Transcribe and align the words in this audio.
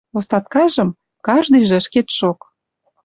Остаткажым... 0.17 0.89
каждыйжы 1.27 1.75
ӹшкетшок. 1.81 2.39